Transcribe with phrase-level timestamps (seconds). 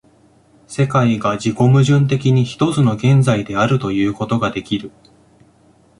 [0.65, 4.89] 世界が自己矛盾的に一つの現在であるということができる。